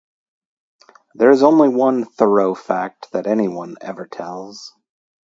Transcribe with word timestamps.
There 1.13 1.29
is 1.29 1.43
only 1.43 1.69
one 1.69 2.05
Thoreau 2.05 2.55
fact 2.55 3.11
that 3.11 3.27
anyone 3.27 3.75
ever 3.81 4.07
tells. 4.07 4.73